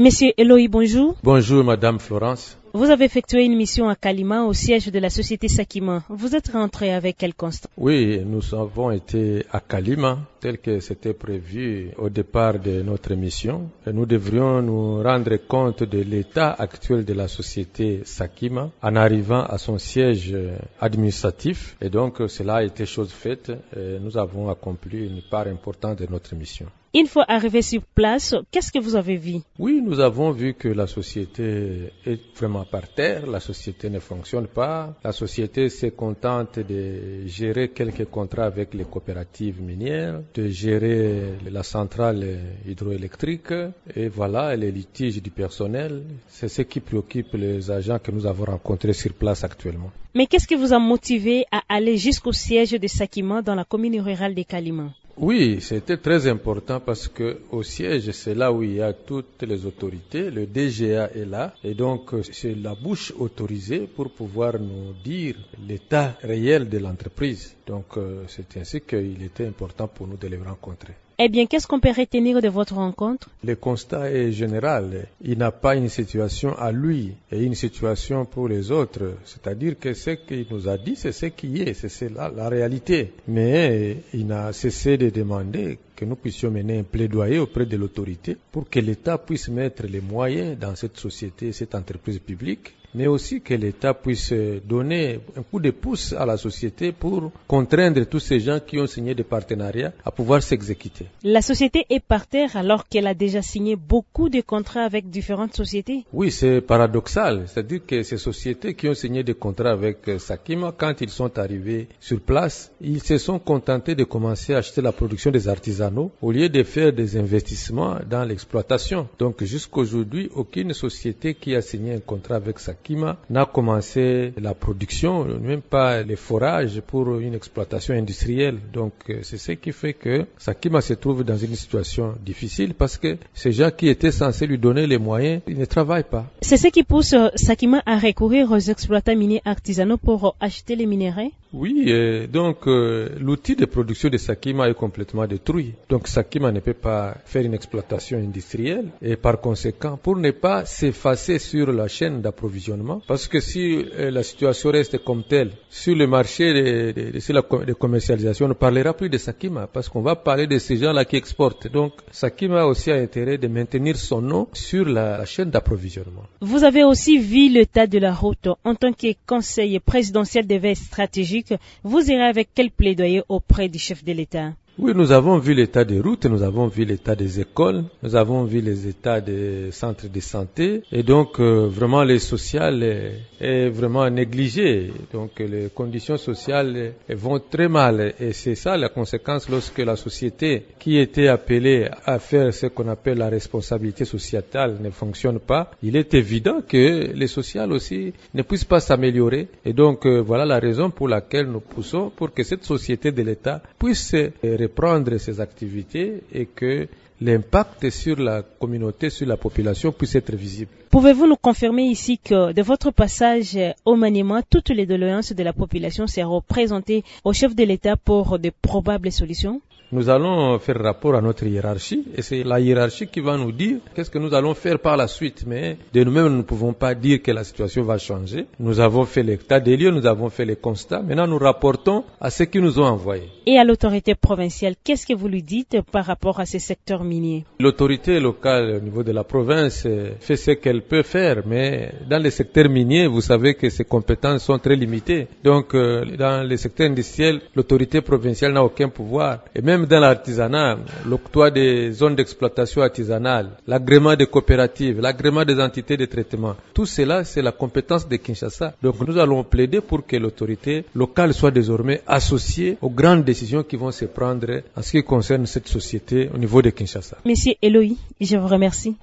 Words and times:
Monsieur 0.00 0.32
Eloï, 0.38 0.68
bonjour. 0.68 1.16
Bonjour, 1.22 1.62
Madame 1.62 1.98
Florence. 1.98 2.56
Vous 2.72 2.88
avez 2.88 3.04
effectué 3.04 3.44
une 3.44 3.54
mission 3.54 3.90
à 3.90 3.94
Kalima 3.94 4.44
au 4.44 4.54
siège 4.54 4.86
de 4.90 4.98
la 4.98 5.10
société 5.10 5.48
Sakima. 5.48 6.02
Vous 6.08 6.34
êtes 6.34 6.48
rentré 6.48 6.94
avec 6.94 7.18
quel 7.18 7.34
constat? 7.34 7.68
Oui, 7.76 8.22
nous 8.24 8.54
avons 8.54 8.90
été 8.90 9.44
à 9.52 9.60
Kalima 9.60 10.16
tel 10.42 10.58
que 10.58 10.80
c'était 10.80 11.14
prévu 11.14 11.92
au 11.98 12.08
départ 12.10 12.58
de 12.58 12.82
notre 12.82 13.14
mission. 13.14 13.70
Et 13.86 13.92
nous 13.92 14.06
devrions 14.06 14.60
nous 14.60 15.00
rendre 15.00 15.36
compte 15.46 15.84
de 15.84 16.00
l'état 16.02 16.50
actuel 16.52 17.04
de 17.04 17.12
la 17.14 17.28
société 17.28 18.00
Sakima 18.04 18.70
en 18.82 18.96
arrivant 18.96 19.44
à 19.44 19.56
son 19.56 19.78
siège 19.78 20.36
administratif. 20.80 21.76
Et 21.80 21.90
donc 21.90 22.14
cela 22.26 22.56
a 22.56 22.62
été 22.64 22.86
chose 22.86 23.12
faite. 23.12 23.52
Et 23.76 23.98
nous 24.00 24.18
avons 24.18 24.48
accompli 24.50 25.06
une 25.06 25.22
part 25.30 25.46
importante 25.46 25.98
de 26.00 26.06
notre 26.10 26.34
mission. 26.34 26.66
Une 26.94 27.06
fois 27.06 27.24
arrivé 27.26 27.62
sur 27.62 27.80
place, 27.94 28.34
qu'est-ce 28.50 28.70
que 28.70 28.78
vous 28.78 28.96
avez 28.96 29.16
vu? 29.16 29.36
Oui, 29.58 29.80
nous 29.82 29.98
avons 29.98 30.30
vu 30.30 30.52
que 30.52 30.68
la 30.68 30.86
société 30.86 31.90
est 32.04 32.20
vraiment 32.36 32.66
par 32.66 32.86
terre, 32.92 33.26
la 33.26 33.40
société 33.40 33.88
ne 33.88 33.98
fonctionne 33.98 34.46
pas, 34.46 34.94
la 35.02 35.12
société 35.12 35.70
se 35.70 35.86
contente 35.86 36.58
de 36.58 37.26
gérer 37.26 37.70
quelques 37.70 38.04
contrats 38.10 38.44
avec 38.44 38.74
les 38.74 38.84
coopératives 38.84 39.62
minières, 39.62 40.20
de 40.34 40.48
gérer 40.48 41.34
la 41.50 41.62
centrale 41.62 42.38
hydroélectrique 42.66 43.52
et 43.94 44.08
voilà 44.08 44.56
les 44.56 44.70
litiges 44.72 45.22
du 45.22 45.30
personnel. 45.30 46.02
C'est 46.28 46.48
ce 46.48 46.62
qui 46.62 46.80
préoccupe 46.80 47.34
les 47.34 47.70
agents 47.70 47.98
que 47.98 48.10
nous 48.10 48.26
avons 48.26 48.44
rencontrés 48.44 48.92
sur 48.92 49.12
place 49.12 49.44
actuellement. 49.44 49.90
Mais 50.14 50.26
qu'est-ce 50.26 50.46
qui 50.46 50.54
vous 50.56 50.72
a 50.72 50.78
motivé 50.78 51.46
à 51.50 51.62
aller 51.68 51.96
jusqu'au 51.96 52.32
siège 52.32 52.72
de 52.72 52.86
Sakima 52.86 53.40
dans 53.42 53.54
la 53.54 53.64
commune 53.64 54.00
rurale 54.00 54.34
de 54.34 54.42
Kalima 54.42 54.90
oui, 55.18 55.60
c'était 55.60 55.98
très 55.98 56.26
important 56.26 56.80
parce 56.80 57.06
que 57.08 57.40
au 57.50 57.62
siège, 57.62 58.10
c'est 58.12 58.34
là 58.34 58.50
où 58.52 58.62
il 58.62 58.74
y 58.74 58.82
a 58.82 58.92
toutes 58.92 59.42
les 59.42 59.66
autorités. 59.66 60.30
Le 60.30 60.46
DGA 60.46 61.10
est 61.14 61.26
là 61.26 61.54
et 61.62 61.74
donc 61.74 62.10
c'est 62.32 62.54
la 62.54 62.74
bouche 62.74 63.12
autorisée 63.18 63.80
pour 63.86 64.10
pouvoir 64.10 64.58
nous 64.58 64.92
dire 65.04 65.36
l'état 65.68 66.16
réel 66.22 66.68
de 66.68 66.78
l'entreprise. 66.78 67.54
Donc 67.66 67.86
c'est 68.28 68.56
ainsi 68.56 68.80
qu'il 68.80 69.22
était 69.22 69.46
important 69.46 69.86
pour 69.88 70.06
nous 70.06 70.16
de 70.16 70.28
les 70.28 70.38
rencontrer. 70.38 70.94
Eh 71.24 71.28
bien, 71.28 71.46
qu'est-ce 71.46 71.68
qu'on 71.68 71.78
peut 71.78 71.92
retenir 71.96 72.42
de 72.42 72.48
votre 72.48 72.74
rencontre? 72.74 73.30
Le 73.44 73.54
constat 73.54 74.10
est 74.10 74.32
général. 74.32 75.06
Il 75.22 75.38
n'a 75.38 75.52
pas 75.52 75.76
une 75.76 75.88
situation 75.88 76.52
à 76.58 76.72
lui 76.72 77.12
et 77.30 77.44
une 77.44 77.54
situation 77.54 78.24
pour 78.24 78.48
les 78.48 78.72
autres. 78.72 79.14
C'est-à-dire 79.24 79.78
que 79.78 79.94
ce 79.94 80.10
qu'il 80.10 80.46
nous 80.50 80.68
a 80.68 80.76
dit, 80.76 80.96
c'est 80.96 81.12
ce 81.12 81.26
qui 81.26 81.62
est, 81.62 81.74
c'est 81.74 82.08
la, 82.12 82.28
la 82.28 82.48
réalité. 82.48 83.12
Mais 83.28 83.98
il 84.12 84.26
n'a 84.26 84.52
cessé 84.52 84.96
de 84.96 85.10
demander 85.10 85.78
que 85.94 86.04
nous 86.04 86.16
puissions 86.16 86.50
mener 86.50 86.80
un 86.80 86.82
plaidoyer 86.82 87.38
auprès 87.38 87.66
de 87.66 87.76
l'autorité 87.76 88.36
pour 88.50 88.68
que 88.68 88.80
l'État 88.80 89.16
puisse 89.16 89.48
mettre 89.48 89.86
les 89.86 90.00
moyens 90.00 90.58
dans 90.58 90.74
cette 90.74 90.96
société, 90.96 91.52
cette 91.52 91.76
entreprise 91.76 92.18
publique 92.18 92.74
mais 92.94 93.06
aussi 93.06 93.40
que 93.40 93.54
l'État 93.54 93.94
puisse 93.94 94.32
donner 94.64 95.20
un 95.36 95.42
coup 95.42 95.60
de 95.60 95.70
pouce 95.70 96.12
à 96.12 96.26
la 96.26 96.36
société 96.36 96.92
pour 96.92 97.30
contraindre 97.46 98.04
tous 98.06 98.20
ces 98.20 98.40
gens 98.40 98.60
qui 98.60 98.78
ont 98.78 98.86
signé 98.86 99.14
des 99.14 99.24
partenariats 99.24 99.92
à 100.04 100.10
pouvoir 100.10 100.42
s'exécuter. 100.42 101.06
La 101.22 101.40
société 101.42 101.86
est 101.88 102.00
par 102.00 102.26
terre 102.26 102.56
alors 102.56 102.86
qu'elle 102.88 103.06
a 103.06 103.14
déjà 103.14 103.40
signé 103.42 103.76
beaucoup 103.76 104.28
de 104.28 104.40
contrats 104.42 104.82
avec 104.84 105.08
différentes 105.08 105.54
sociétés 105.54 106.04
Oui, 106.12 106.30
c'est 106.30 106.60
paradoxal. 106.60 107.44
C'est-à-dire 107.46 107.80
que 107.86 108.02
ces 108.02 108.18
sociétés 108.18 108.74
qui 108.74 108.88
ont 108.88 108.94
signé 108.94 109.22
des 109.22 109.34
contrats 109.34 109.70
avec 109.70 109.98
Sakima, 110.18 110.72
quand 110.76 111.00
ils 111.00 111.10
sont 111.10 111.38
arrivés 111.38 111.88
sur 112.00 112.20
place, 112.20 112.72
ils 112.80 113.02
se 113.02 113.18
sont 113.18 113.38
contentés 113.38 113.94
de 113.94 114.04
commencer 114.04 114.54
à 114.54 114.58
acheter 114.58 114.82
la 114.82 114.92
production 114.92 115.30
des 115.30 115.48
artisanaux 115.48 116.10
au 116.20 116.30
lieu 116.32 116.48
de 116.48 116.62
faire 116.62 116.92
des 116.92 117.16
investissements 117.16 117.96
dans 118.08 118.24
l'exploitation. 118.24 119.08
Donc 119.18 119.42
jusqu'aujourd'hui, 119.44 120.30
aucune 120.34 120.72
société 120.74 121.34
qui 121.34 121.54
a 121.54 121.62
signé 121.62 121.94
un 121.94 122.00
contrat 122.00 122.36
avec 122.36 122.58
Sakima 122.58 122.81
Sakima 122.82 123.16
n'a 123.30 123.46
commencé 123.46 124.32
la 124.40 124.54
production, 124.54 125.24
même 125.24 125.62
pas 125.62 126.02
les 126.02 126.16
forages 126.16 126.80
pour 126.80 127.16
une 127.20 127.34
exploitation 127.34 127.94
industrielle. 127.94 128.58
Donc 128.72 128.92
c'est 129.22 129.38
ce 129.38 129.52
qui 129.52 129.70
fait 129.70 129.94
que 129.94 130.26
Sakima 130.36 130.80
se 130.80 130.94
trouve 130.94 131.22
dans 131.22 131.36
une 131.36 131.54
situation 131.54 132.14
difficile 132.24 132.74
parce 132.74 132.98
que 132.98 133.18
ces 133.34 133.52
gens 133.52 133.70
qui 133.70 133.88
étaient 133.88 134.10
censés 134.10 134.48
lui 134.48 134.58
donner 134.58 134.88
les 134.88 134.98
moyens, 134.98 135.42
ils 135.46 135.58
ne 135.58 135.64
travaillent 135.64 136.10
pas. 136.10 136.26
C'est 136.40 136.56
ce 136.56 136.68
qui 136.68 136.82
pousse 136.82 137.14
Sakima 137.36 137.82
à 137.86 137.98
recourir 137.98 138.50
aux 138.50 138.58
exploitants 138.58 139.14
miniers 139.16 139.42
artisanaux 139.44 139.96
pour 139.96 140.34
acheter 140.40 140.74
les 140.74 140.86
minéraux 140.86 141.30
oui, 141.54 141.84
et 141.86 142.26
donc 142.28 142.66
euh, 142.66 143.10
l'outil 143.20 143.56
de 143.56 143.66
production 143.66 144.08
de 144.08 144.16
Sakima 144.16 144.70
est 144.70 144.74
complètement 144.74 145.26
détruit. 145.26 145.74
Donc 145.90 146.08
Sakima 146.08 146.50
ne 146.50 146.60
peut 146.60 146.72
pas 146.72 147.16
faire 147.26 147.44
une 147.44 147.52
exploitation 147.52 148.16
industrielle 148.18 148.86
et 149.02 149.16
par 149.16 149.38
conséquent, 149.38 149.98
pour 150.02 150.16
ne 150.16 150.30
pas 150.30 150.64
s'effacer 150.64 151.38
sur 151.38 151.70
la 151.70 151.88
chaîne 151.88 152.22
d'approvisionnement, 152.22 153.02
parce 153.06 153.28
que 153.28 153.40
si 153.40 153.84
euh, 153.98 154.10
la 154.10 154.22
situation 154.22 154.70
reste 154.70 155.04
comme 155.04 155.24
telle 155.24 155.50
sur 155.68 155.94
le 155.94 156.06
marché 156.06 156.54
de, 156.94 157.32
la, 157.32 157.42
commercialisation, 157.74 158.46
on 158.46 158.50
ne 158.50 158.54
parlera 158.54 158.94
plus 158.94 159.10
de 159.10 159.18
Sakima 159.18 159.66
parce 159.66 159.90
qu'on 159.90 160.00
va 160.02 160.16
parler 160.16 160.46
de 160.46 160.58
ces 160.58 160.78
gens-là 160.78 161.04
qui 161.04 161.16
exportent. 161.16 161.68
Donc 161.70 161.92
Sakima 162.10 162.64
aussi 162.64 162.90
a 162.90 162.94
intérêt 162.96 163.36
de 163.36 163.48
maintenir 163.48 163.96
son 163.96 164.22
nom 164.22 164.48
sur 164.54 164.86
la, 164.86 165.18
la 165.18 165.26
chaîne 165.26 165.50
d'approvisionnement. 165.50 166.22
Vous 166.40 166.64
avez 166.64 166.82
aussi 166.82 167.18
vu 167.18 167.50
l'état 167.50 167.86
de 167.86 167.98
la 167.98 168.14
route 168.14 168.48
en 168.64 168.74
tant 168.74 168.92
que 168.94 169.08
conseiller 169.26 169.80
présidentiel 169.80 170.46
des 170.46 170.58
veilles 170.58 170.76
stratégiques 170.76 171.41
vous 171.82 172.10
irez 172.10 172.24
avec 172.24 172.50
quel 172.54 172.70
plaidoyer 172.70 173.22
auprès 173.28 173.68
du 173.68 173.78
chef 173.78 174.04
de 174.04 174.12
l'État? 174.12 174.52
Oui, 174.78 174.92
nous 174.94 175.12
avons 175.12 175.36
vu 175.36 175.52
l'état 175.52 175.84
des 175.84 176.00
routes, 176.00 176.24
nous 176.24 176.42
avons 176.42 176.66
vu 176.66 176.86
l'état 176.86 177.14
des 177.14 177.40
écoles, 177.40 177.84
nous 178.02 178.16
avons 178.16 178.44
vu 178.44 178.62
les 178.62 178.88
états 178.88 179.20
des 179.20 179.70
centres 179.70 180.08
de 180.08 180.20
santé 180.20 180.82
et 180.90 181.02
donc 181.02 181.38
euh, 181.40 181.66
vraiment 181.68 182.02
les 182.04 182.18
sociales 182.18 182.82
est, 182.82 183.12
est, 183.38 183.68
vraiment 183.68 184.08
négligé. 184.08 184.90
Donc 185.12 185.32
les 185.40 185.68
conditions 185.74 186.16
sociales 186.16 186.94
vont 187.10 187.38
très 187.38 187.68
mal 187.68 188.14
et 188.18 188.32
c'est 188.32 188.54
ça 188.54 188.78
la 188.78 188.88
conséquence 188.88 189.46
lorsque 189.50 189.76
la 189.78 189.94
société 189.94 190.64
qui 190.78 190.96
était 190.96 191.28
appelée 191.28 191.88
à 192.06 192.18
faire 192.18 192.54
ce 192.54 192.66
qu'on 192.66 192.88
appelle 192.88 193.18
la 193.18 193.28
responsabilité 193.28 194.06
sociétale 194.06 194.78
ne 194.80 194.88
fonctionne 194.88 195.38
pas. 195.38 195.70
Il 195.82 195.96
est 195.96 196.14
évident 196.14 196.62
que 196.66 197.12
les 197.14 197.26
sociales 197.26 197.72
aussi 197.72 198.14
ne 198.32 198.40
puissent 198.42 198.64
pas 198.64 198.80
s'améliorer 198.80 199.48
et 199.66 199.74
donc 199.74 200.06
euh, 200.06 200.20
voilà 200.20 200.46
la 200.46 200.58
raison 200.58 200.88
pour 200.88 201.08
laquelle 201.08 201.46
nous 201.46 201.60
poussons 201.60 202.10
pour 202.16 202.32
que 202.32 202.42
cette 202.42 202.64
société 202.64 203.12
de 203.12 203.22
l'État 203.22 203.60
puisse 203.78 204.14
reprendre 204.62 205.16
ses 205.18 205.40
activités 205.40 206.22
et 206.32 206.46
que 206.46 206.88
l'impact 207.20 207.90
sur 207.90 208.18
la 208.18 208.42
communauté, 208.42 209.10
sur 209.10 209.26
la 209.26 209.36
population 209.36 209.92
puisse 209.92 210.14
être 210.16 210.34
visible. 210.34 210.70
Pouvez-vous 210.90 211.26
nous 211.26 211.36
confirmer 211.36 211.84
ici 211.84 212.18
que 212.18 212.52
de 212.52 212.62
votre 212.62 212.90
passage 212.90 213.58
au 213.84 213.96
maniement, 213.96 214.40
toutes 214.48 214.70
les 214.70 214.86
doléances 214.86 215.32
de 215.32 215.42
la 215.42 215.52
population 215.52 216.06
seront 216.06 216.42
présentées 216.42 217.04
au 217.24 217.32
chef 217.32 217.54
de 217.54 217.64
l'État 217.64 217.96
pour 217.96 218.38
de 218.38 218.50
probables 218.50 219.12
solutions? 219.12 219.60
Nous 219.92 220.08
allons 220.08 220.58
faire 220.58 220.80
rapport 220.82 221.14
à 221.14 221.20
notre 221.20 221.44
hiérarchie 221.46 222.04
et 222.16 222.22
c'est 222.22 222.42
la 222.44 222.58
hiérarchie 222.58 223.06
qui 223.08 223.20
va 223.20 223.36
nous 223.36 223.52
dire 223.52 223.76
qu'est-ce 223.94 224.10
que 224.10 224.18
nous 224.18 224.32
allons 224.32 224.54
faire 224.54 224.78
par 224.78 224.96
la 224.96 225.06
suite. 225.06 225.44
Mais 225.46 225.76
de 225.92 226.02
nous-mêmes, 226.02 226.28
nous 226.28 226.38
ne 226.38 226.42
pouvons 226.42 226.72
pas 226.72 226.94
dire 226.94 227.20
que 227.22 227.30
la 227.30 227.44
situation 227.44 227.82
va 227.82 227.98
changer. 227.98 228.46
Nous 228.58 228.80
avons 228.80 229.04
fait 229.04 229.22
l'état 229.22 229.60
des 229.60 229.76
lieux, 229.76 229.90
nous 229.90 230.06
avons 230.06 230.30
fait 230.30 230.46
les 230.46 230.56
constats. 230.56 231.02
Maintenant, 231.02 231.26
nous 231.26 231.38
rapportons 231.38 232.04
à 232.20 232.30
ce 232.30 232.44
qu'ils 232.44 232.62
nous 232.62 232.80
ont 232.80 232.84
envoyé. 232.84 233.24
Et 233.44 233.58
à 233.58 233.64
l'autorité 233.64 234.14
provinciale, 234.14 234.74
qu'est-ce 234.82 235.06
que 235.06 235.12
vous 235.14 235.28
lui 235.28 235.42
dites 235.42 235.82
par 235.82 236.06
rapport 236.06 236.40
à 236.40 236.46
ces 236.46 236.58
secteurs 236.58 237.04
miniers 237.04 237.44
L'autorité 237.60 238.18
locale 238.18 238.76
au 238.76 238.80
niveau 238.80 239.02
de 239.02 239.12
la 239.12 239.24
province 239.24 239.86
fait 240.20 240.36
ce 240.36 240.52
qu'elle 240.52 240.82
peut 240.82 241.02
faire, 241.02 241.42
mais 241.46 241.92
dans 242.08 242.22
les 242.22 242.30
secteurs 242.30 242.70
miniers, 242.70 243.06
vous 243.06 243.20
savez 243.20 243.54
que 243.54 243.68
ses 243.68 243.84
compétences 243.84 244.44
sont 244.44 244.58
très 244.58 244.76
limitées. 244.76 245.26
Donc, 245.44 245.74
dans 245.76 246.48
les 246.48 246.56
secteurs 246.56 246.88
industriels, 246.88 247.42
l'autorité 247.54 248.00
provinciale 248.00 248.52
n'a 248.54 248.64
aucun 248.64 248.88
pouvoir. 248.88 249.40
Et 249.54 249.60
dans 249.86 250.00
l'artisanat, 250.00 250.78
l'octroi 251.06 251.50
des 251.50 251.92
zones 251.92 252.14
d'exploitation 252.16 252.82
artisanale, 252.82 253.50
l'agrément 253.66 254.14
des 254.16 254.26
coopératives, 254.26 255.00
l'agrément 255.00 255.44
des 255.44 255.60
entités 255.60 255.96
de 255.96 256.04
traitement, 256.06 256.56
tout 256.74 256.86
cela, 256.86 257.24
c'est 257.24 257.42
la 257.42 257.52
compétence 257.52 258.08
de 258.08 258.16
Kinshasa. 258.16 258.74
Donc 258.82 259.00
nous 259.06 259.18
allons 259.18 259.44
plaider 259.44 259.80
pour 259.80 260.06
que 260.06 260.16
l'autorité 260.16 260.84
locale 260.94 261.34
soit 261.34 261.50
désormais 261.50 262.02
associée 262.06 262.78
aux 262.80 262.90
grandes 262.90 263.24
décisions 263.24 263.62
qui 263.62 263.76
vont 263.76 263.92
se 263.92 264.04
prendre 264.06 264.62
en 264.76 264.82
ce 264.82 264.90
qui 264.92 265.02
concerne 265.02 265.46
cette 265.46 265.68
société 265.68 266.28
au 266.34 266.38
niveau 266.38 266.62
de 266.62 266.70
Kinshasa. 266.70 267.18
Monsieur 267.24 267.54
Eloï, 267.62 267.96
je 268.20 268.36
vous 268.36 268.48
remercie. 268.48 268.96